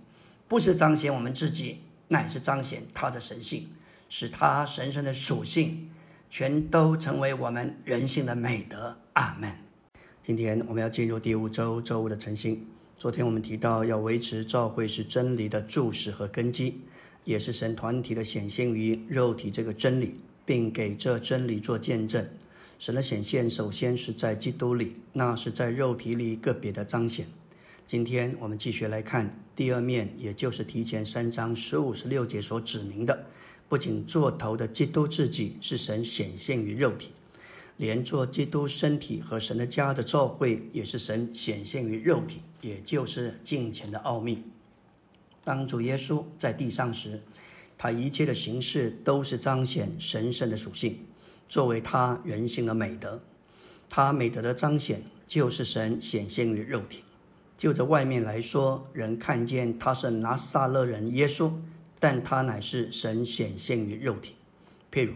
[0.48, 1.76] 不是彰显我们自己，
[2.08, 3.68] 乃是彰显他的神性，
[4.08, 5.88] 使他神圣的属性
[6.28, 8.98] 全都成为我们人性的美德。
[9.12, 9.52] 阿门。
[10.24, 12.66] 今天我们要进入第五周周五的晨星。
[12.98, 16.80] 昨天我们提到要维持教会是真理的注释和根基，
[17.24, 20.14] 也是神团体的显现于肉体这个真理，
[20.46, 22.26] 并给这真理做见证。
[22.78, 27.26] 神的显现首先是在基督里，那是在肉体里个别的彰显。
[27.86, 33.26] 今天我们继续来看第二面，也就是提前三章十五、十六节所指明的，
[33.68, 37.10] 不仅做头的基督自己是神显现于肉体，
[37.78, 44.44] 连做基督身体和神的家的教会也是神显现于肉体，也就是敬虔的奥秘。
[45.48, 47.22] 当主耶稣在地上时，
[47.78, 50.98] 他一切的形式都是彰显神圣的属性。
[51.48, 53.18] 作为他人性的美德，
[53.88, 57.02] 他美德的彰显就是神显现于肉体。
[57.56, 61.50] 就着外面来说，人看见他是拿撒勒人耶稣，
[61.98, 64.34] 但他乃是神显现于肉体。
[64.92, 65.14] 譬如，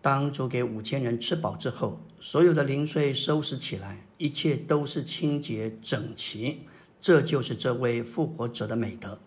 [0.00, 6.60] 当主给五千人吃饱之后，所有的零碎收拾起来，一切都是清洁整齐，
[7.00, 9.18] 这就是这位复活者的美德。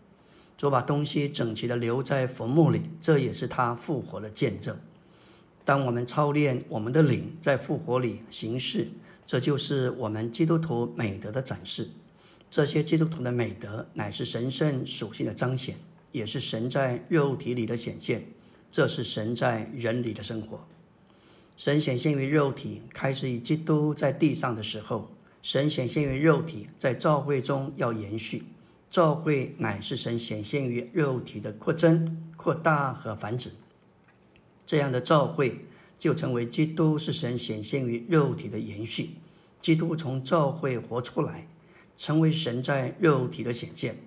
[0.57, 4.75] 主把东西整齐的留在坟墓里，这也是他复活的见证。
[5.63, 8.87] 当我们操练我们的灵在复活里行事，
[9.25, 11.89] 这就是我们基督徒美德的展示。
[12.49, 15.77] 这些基督徒的美德乃是神圣属性的彰显，
[16.11, 18.25] 也是神在肉体里的显现。
[18.71, 20.65] 这是神在人里的生活。
[21.55, 25.11] 神显现于肉体，开始于基督在地上的时候。
[25.41, 28.43] 神显现于肉体，在教会中要延续。
[28.89, 33.51] 教会乃是神显现于肉体的扩增、扩大和繁殖。
[34.65, 35.65] 这样的召会
[35.97, 39.11] 就成为基督是神显现于肉体的延续。
[39.59, 41.47] 基督从召会活出来，
[41.95, 43.97] 成为神在肉体的显现。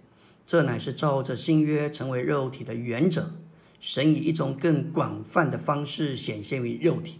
[0.46, 3.34] 这乃是照着新约成为肉体的原则。
[3.78, 7.18] 神以一种更广泛的方式显现于肉体。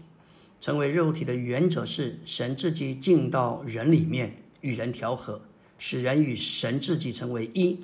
[0.60, 5.40] 成为肉体的原则是神自己进到人里面，与人调和，
[5.80, 7.80] 使人与神自己成为一。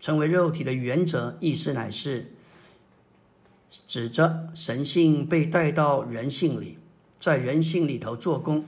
[0.00, 2.32] 成为肉体的原则意思乃是
[3.86, 6.78] 指着神性被带到人性里，
[7.20, 8.64] 在人性里头做工。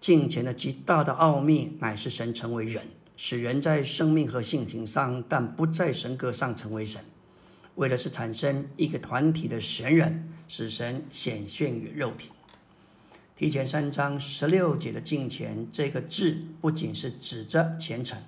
[0.00, 2.82] 近前的极大的奥秘乃是神成为人，
[3.16, 7.02] 使人在生命和性情上，但不在神格上成为神。
[7.76, 12.30] 为的是产生一个团体的神人，使神显现于肉体。
[13.36, 18.18] 提前三章十六节的敬虔这个字，不仅是指着虔诚，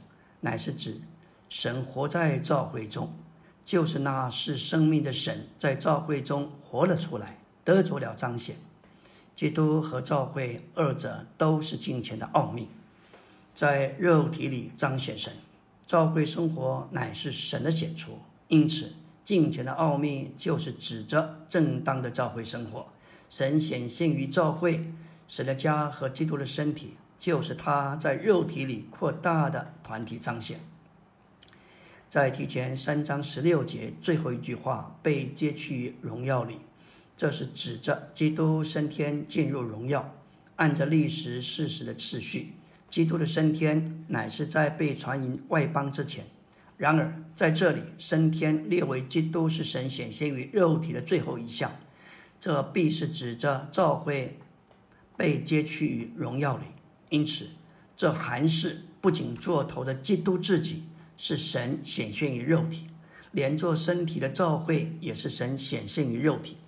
[0.40, 1.01] 乃是指
[1.49, 3.16] 神活在教会中，
[3.64, 8.57] 就是那是生命的神在教会中活了出来，得着了彰显。
[9.35, 12.68] 基督和教会二者都是敬虔的奥秘，
[13.55, 15.33] 在肉体里彰显神。
[15.87, 18.18] 教会生活乃是神的显出，
[18.49, 18.92] 因此
[19.25, 22.88] 敬虔的奥秘就是指着正当的教会生活。
[23.29, 24.93] 神显现于教会，
[25.27, 30.61] 神的家和基督的身体，就是他在肉体里扩大的团体彰显。
[32.09, 36.61] 在提前三章十六节最后一句话被接去荣耀里，
[37.14, 40.14] 这是指着基督升天进入荣耀。
[40.57, 42.55] 按着历史事实的次序，
[42.88, 46.25] 基督的升天乃是在被传于外邦之前。
[46.79, 51.71] 然而在这里，升天列为基督是神显现于肉体的最后一项。
[52.40, 54.38] 这必是指着教会
[55.16, 56.64] 被接去于荣耀里，
[57.11, 57.48] 因此
[57.96, 60.85] 这韩氏不仅做头的基督自己
[61.16, 62.87] 是神显现于肉体，
[63.33, 66.59] 连做身体的教会也是神显现于肉体。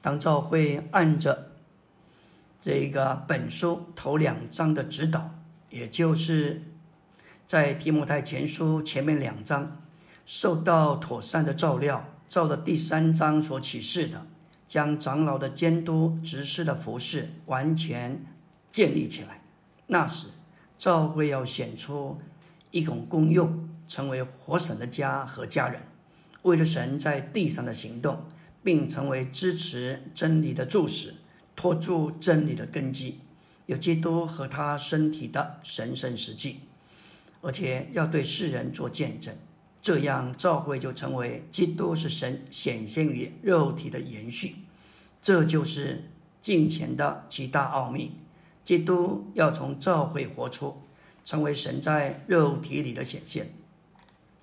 [0.00, 1.52] 当教会按着
[2.60, 5.34] 这个本书头两章的指导，
[5.70, 6.62] 也就是
[7.46, 9.80] 在提摩太前书前面两章
[10.24, 14.26] 受到妥善的照料，照着第三章所启示的。
[14.66, 18.24] 将长老的监督、执事的服饰完全
[18.70, 19.42] 建立起来。
[19.86, 20.28] 那时，
[20.76, 22.18] 教会要显出
[22.70, 25.82] 一种功用，成为活神的家和家人，
[26.42, 28.24] 为了神在地上的行动，
[28.64, 31.14] 并成为支持真理的柱石，
[31.54, 33.20] 托住真理的根基，
[33.66, 36.62] 有基督和他身体的神圣实际，
[37.40, 39.36] 而且要对世人做见证。
[39.86, 44.56] 这样，教会就成为基督是神显现于肉体的延续。
[45.22, 48.10] 这就是敬虔的极大奥秘。
[48.64, 50.82] 基督要从教会活出，
[51.24, 53.52] 成为神在肉体里的显现。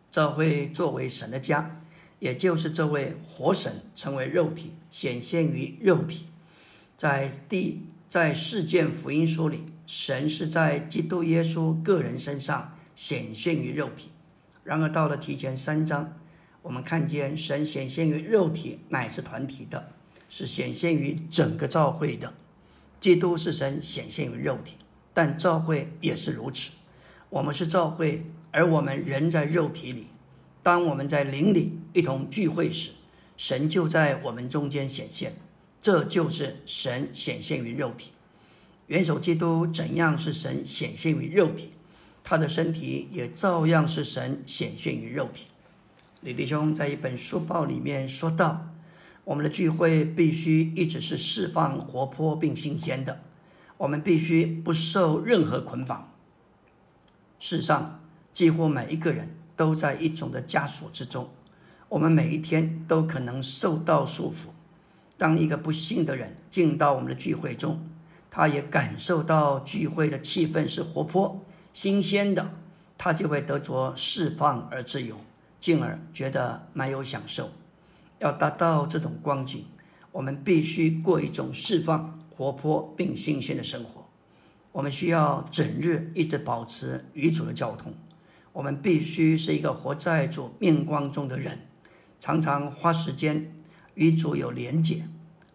[0.09, 1.81] 教会作为神的家，
[2.19, 6.27] 也就是这位活神成为肉体，显现于肉体。
[6.95, 14.09] 在第在四件福音书里，神是在基督耶稣个人身上显现于肉体。
[14.63, 16.17] 然而，到了提前三章，
[16.61, 19.91] 我们看见神显现于肉体，乃是团体的，
[20.29, 22.33] 是显现于整个教会的。
[22.99, 24.77] 基督是神显现于肉体，
[25.13, 26.71] 但教会也是如此。
[27.29, 30.07] 我们是教会，而我们人在肉体里。
[30.61, 32.91] 当我们在灵里一同聚会时，
[33.35, 35.35] 神就在我们中间显现。
[35.81, 38.11] 这就是神显现于肉体。
[38.87, 41.71] 元首基督怎样是神显现于肉体？
[42.23, 45.47] 他的身体也照样是神显现于肉体。
[46.21, 48.69] 李弟兄在一本书报里面说道
[49.25, 53.21] ：“我们的聚会必须一直是释放、活泼并新鲜的。
[53.77, 56.13] 我们必须不受任何捆绑。
[57.39, 57.99] 世上
[58.31, 61.29] 几乎每一个人都在一种的枷锁之中，
[61.89, 64.47] 我们每一天都可能受到束缚。
[65.17, 67.85] 当一个不幸的人进到我们的聚会中，
[68.31, 71.41] 他也感受到聚会的气氛是活泼。”
[71.73, 72.53] 新鲜的，
[72.99, 75.17] 他就会得着释放而自由，
[75.59, 77.49] 进而觉得蛮有享受。
[78.19, 79.65] 要达到这种光景，
[80.11, 84.07] 我们必须过一种释放、活泼并新鲜的生活。
[84.71, 87.91] 我们需要整日一直保持与主的交通。
[88.51, 91.67] 我们必须是一个活在主面光中的人，
[92.19, 93.51] 常常花时间
[93.95, 95.07] 与主有连结，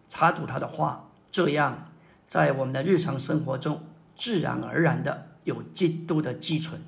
[0.09, 1.89] 查读他的话，这样
[2.27, 3.81] 在我们的日常生活中
[4.17, 5.28] 自然而然的。
[5.49, 6.81] 有基督的基存，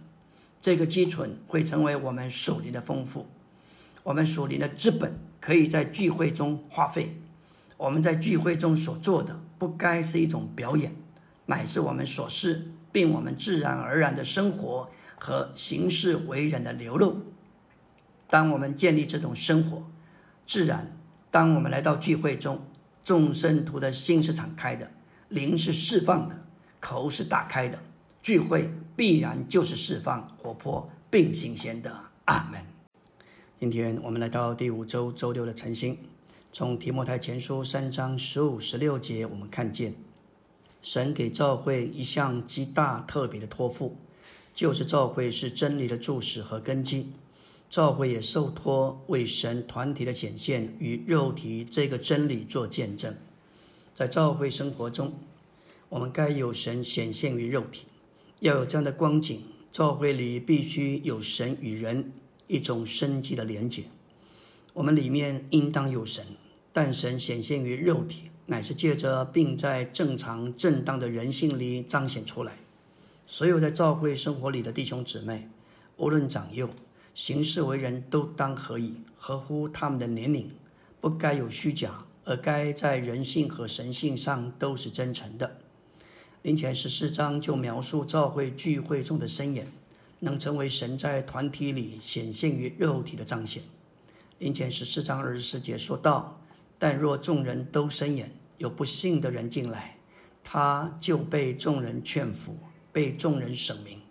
[0.62, 3.28] 这个基存会成为我们属灵的丰富，
[4.04, 7.18] 我们属灵的资本可以在聚会中花费。
[7.78, 10.96] 我们在聚会中所做的，不该是一种表演，
[11.48, 17.24] 乃是我们所是，并我们自然而然的生活和行事为人的流露。
[18.30, 19.92] 当我们建立这种生活，
[20.46, 20.96] 自然，
[21.32, 22.62] 当我们来到聚会中，
[23.04, 24.92] 众生徒的心是敞开的，
[25.28, 26.46] 灵是释放的，
[26.80, 27.80] 口是打开的。
[28.22, 32.00] 聚会必然就是释放、活泼并新鲜的。
[32.26, 32.64] 阿门。
[33.60, 35.98] 今天我们来到第五周周六的晨星，
[36.54, 39.96] 从提摩太前书三章十五、十六节，我们看见
[40.84, 43.98] 神给教会一项极大特别的托付，
[44.54, 47.12] 就是教会是真理的柱石和根基。
[47.72, 53.16] 教会也受托为神团体的显现与肉体这个真理做见证。
[53.96, 55.14] 在教会生活中，
[55.90, 57.88] 我们该有神显现于肉体，
[58.42, 59.42] 要有这样的光景。
[59.72, 62.12] 教会里必须有神与人
[62.48, 63.86] 一种生机的连结。
[64.74, 66.26] 我们里面应当有神，
[66.74, 72.58] 但神显现于肉体，乃是借着并在正常正当的人性里彰显出来。
[73.26, 75.48] 所有在教会生活里的弟兄姊妹，
[75.96, 76.70] 无论长幼，
[77.14, 80.50] 行事为人，都当合以合乎他们的年龄，
[81.00, 85.60] 不该有虚假，而该在人性和神性上都是真诚的。
[86.44, 89.72] 林前十四章就描述教会聚会中的身眼，
[90.22, 93.62] 能成为神在团体里显现于肉体的彰显。
[94.40, 96.42] 林前十四章二十四节说道
[96.80, 99.98] ：“但若众人都伸眼，有不幸的人进来，
[100.44, 102.58] 他就被众人劝服，
[102.92, 104.02] 被众人审明，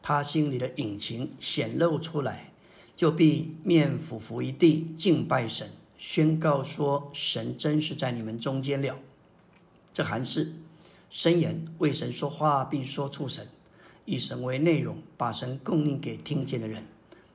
[0.00, 2.52] 他心里的隐情显露出来，
[2.94, 5.68] 就必面俯伏一地敬拜神，
[5.98, 8.96] 宣告说神真是在你们中间了。”
[9.92, 10.54] 这还是。
[11.10, 13.48] 伸言为神说话，并说出神，
[14.04, 16.86] 以神为内容，把神供应给听见的人，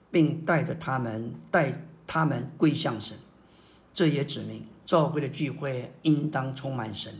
[0.10, 1.74] 并带着他们带
[2.08, 3.18] 他们归向神。
[3.94, 7.14] 这也指明教会的聚会应当充满神，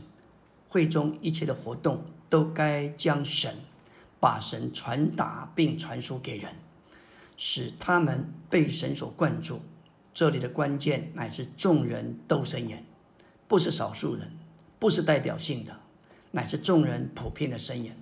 [0.68, 3.54] 会中一切的活动都该将神，
[4.18, 6.54] 把神传达并传输给人，
[7.36, 9.60] 使他们被神所灌注。
[10.14, 12.82] 这里的关键乃是众人都伸言，
[13.46, 14.32] 不是少数人，
[14.78, 15.75] 不是代表性的。
[16.36, 17.96] 乃是众人普遍的声言，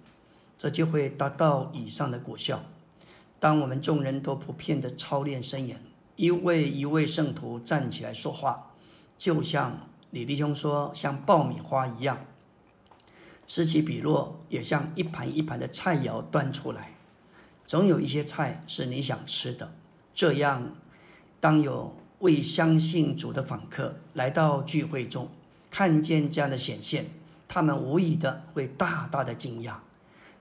[0.59, 2.65] 这就会达到以上的果效。
[3.39, 5.81] 当我们众人都普遍的操练声言，
[6.17, 8.73] 一位一位圣徒站起来说话，
[9.17, 12.27] 就像李弟兄说，像爆米花一样，
[13.47, 16.95] 此起彼落，也像一盘一盘的菜肴端出来。
[17.65, 19.73] 总有一些菜是你想吃的。
[20.13, 20.75] 这样，
[21.39, 25.29] 当有未相信主的访客来到聚会中，
[25.71, 27.11] 看见这样的显现。
[27.55, 29.75] 他们无疑的会大大的惊讶，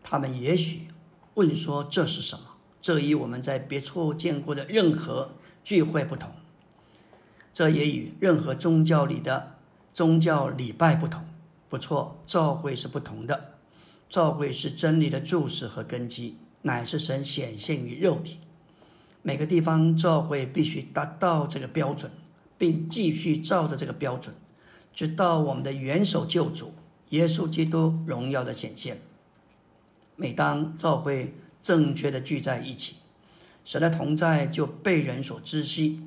[0.01, 0.87] 他们也许
[1.35, 5.33] 问说：“这是什么？”这与我们在别处见过的任何
[5.63, 6.31] 聚会不同，
[7.53, 9.57] 这也与任何宗教里的
[9.93, 11.23] 宗教礼拜不同。
[11.69, 13.59] 不错，教会是不同的，
[14.09, 18.39] 教会是真理的注释和根基，乃是神显现于肉体。
[19.21, 22.11] 每个地方教会必须达到这个标准，
[22.57, 24.33] 并继续照着这个标准，
[24.91, 26.72] 直到我们的元首救主。
[27.13, 28.99] 耶稣基督荣耀的显现。
[30.15, 32.95] 每当教会正确的聚在一起，
[33.63, 36.01] 神的同在就被人所知悉。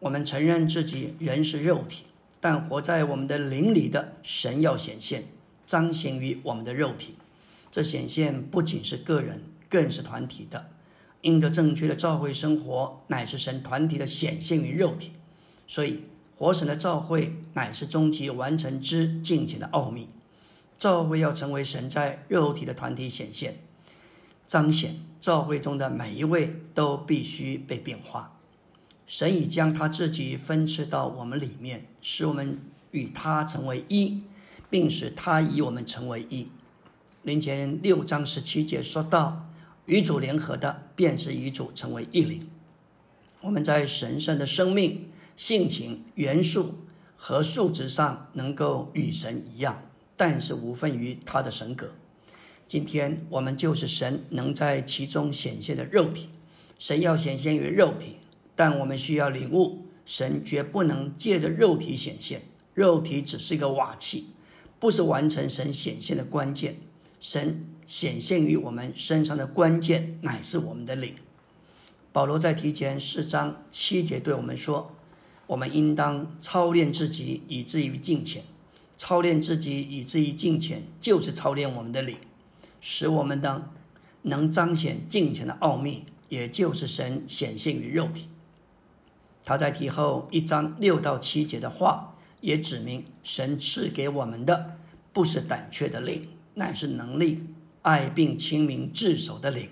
[0.00, 2.04] 我们承认自己人是肉体，
[2.42, 5.24] 但活在我们的灵里的神要显现，
[5.66, 7.14] 彰显于我们的肉体。
[7.72, 10.68] 这显现不仅是个人，更是团体的。
[11.22, 15.12] 因着正确的教会生活，乃是神团体的显现于肉体。
[15.66, 16.02] 所以，
[16.36, 20.08] 活神的教会乃是终极完成之境界的奥秘。
[20.80, 23.60] 教会要成为神在肉体的团体显现、
[24.46, 24.96] 彰显。
[25.20, 28.38] 教会中的每一位都必须被变化。
[29.06, 32.58] 神已将他自己分赐到我们里面，使我们
[32.92, 34.22] 与他成为一，
[34.70, 36.48] 并使他以我们成为一。
[37.22, 39.50] 林前六章十七节说到
[39.84, 42.48] ：“与主联合的，便是与主成为一灵。”
[43.42, 46.76] 我们在神圣的生命、性情、元素
[47.18, 49.82] 和素质上，能够与神一样。
[50.20, 51.92] 但是无分于他的神格。
[52.68, 56.28] 今天我们就是神能在其中显现的肉体。
[56.78, 58.16] 神要显现于肉体，
[58.54, 62.42] 但我们需要领悟，神绝不能借着肉体显现。
[62.74, 64.26] 肉体只是一个瓦器，
[64.78, 66.76] 不是完成神显现的关键。
[67.18, 71.14] 神显现于我们身上的关键，乃是我们的灵。
[72.12, 74.94] 保罗在提前四章七节对我们说
[75.48, 78.42] ：“我们应当操练自己，以至于敬虔。”
[79.00, 82.18] 操练自己以至于敬虔，就是操练我们的灵，
[82.82, 83.70] 使我们的
[84.20, 88.28] 能彰显敬虔的奥秘，也就是神显现于肉体。
[89.42, 94.76] 他在提后一章六到七节的话，也指明神赐给我们的
[95.14, 97.46] 不是胆怯的灵，乃是能力、
[97.80, 99.70] 爱并清明、自守的灵。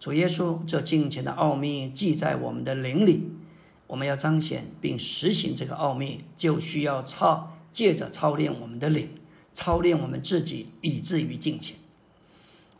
[0.00, 3.30] 主耶稣这敬虔的奥秘记在我们的灵里，
[3.86, 7.56] 我们要彰显并实行这个奥秘，就需要操。
[7.72, 9.10] 借着操练我们的灵，
[9.54, 11.76] 操练我们自己，以至于敬虔。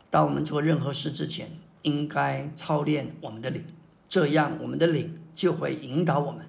[0.09, 1.51] 当我们做任何事之前，
[1.83, 3.63] 应该操练我们的灵，
[4.09, 6.45] 这样我们的灵就会引导我们。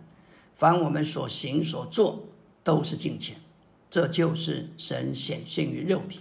[0.57, 2.25] 凡我们所行所做，
[2.63, 3.37] 都是金钱。
[3.91, 6.21] 这就是神显现于肉体，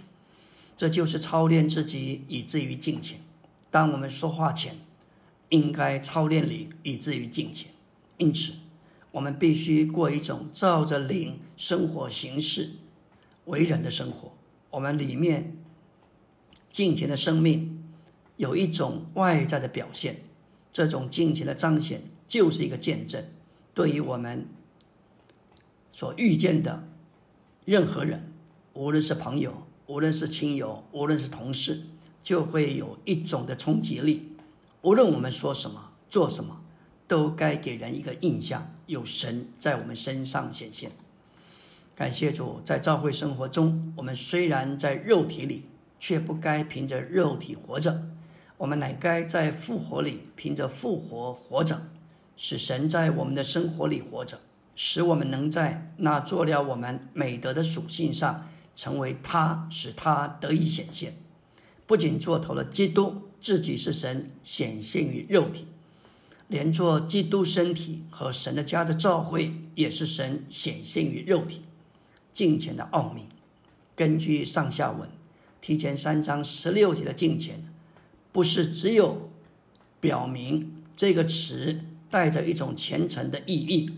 [0.76, 3.20] 这就是操练自己以至于金钱。
[3.70, 4.76] 当我们说话前，
[5.48, 7.70] 应该操练灵以至于金钱。
[8.18, 8.52] 因此，
[9.12, 12.72] 我们必须过一种照着灵生活形式
[13.44, 14.32] 为人的生活。
[14.70, 15.56] 我们里面
[16.70, 17.84] 金钱的生命
[18.36, 20.22] 有一种外在的表现，
[20.72, 23.24] 这种金钱的彰显就是一个见证，
[23.72, 24.46] 对于我们
[25.92, 26.88] 所遇见的。
[27.64, 28.32] 任何人，
[28.72, 31.82] 无论是朋友，无论是亲友，无论是同事，
[32.20, 34.32] 就会有一种的冲击力。
[34.80, 36.61] 无论我们说什么、做什么，
[37.06, 40.92] 都该给人一个印象，有神在我们身上显现。
[41.94, 45.64] 感谢主，在教会生活中，我们虽然在肉体里，
[45.98, 48.02] 却不该凭着肉体活着，
[48.56, 51.82] 我们乃该在复活里凭着复活活着，
[52.36, 54.40] 使神在我们的生活里活着。
[54.74, 61.14] 使我们能在那做了我们美德的属性上成为他，使他得以显现。
[61.86, 65.66] 不仅做头了基督，自己是神显现于肉体，
[66.52, 71.62] 连做基督身体和神的家的召会，也是神显现于肉体。
[72.32, 73.26] 敬虔的奥秘，
[73.96, 75.08] 根据上下文，
[75.60, 77.64] 提前三章十六节的敬虔，
[78.30, 79.30] 不是只有
[79.98, 81.80] 表明这个词
[82.10, 83.90] 带着一种虔诚的意义。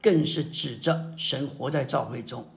[0.00, 2.48] 更是指着神活在教会中，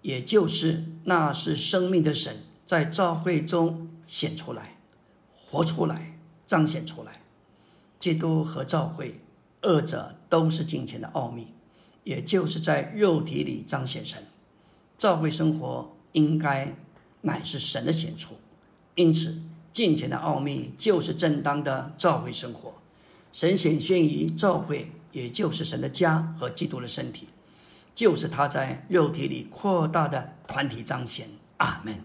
[0.00, 4.76] 也就是那是生命的神在教会中显出来、
[5.50, 7.20] 活出来、彰显出来。
[7.98, 9.20] 基督和教会
[9.60, 11.48] 二者都是金钱的奥秘，
[12.04, 14.22] 也就是在肉体里彰显神。
[14.96, 16.74] 教会生活应该
[17.22, 18.34] 乃是神的显出，
[18.94, 19.42] 因此
[19.72, 22.74] 金钱的奥秘就是正当的教会生活。
[23.32, 24.92] 神显现于教会。
[25.10, 27.28] 也就是神的家和基督的身体，
[27.94, 31.30] 就是他在肉体里扩大的团体彰显。
[31.56, 32.04] 阿门。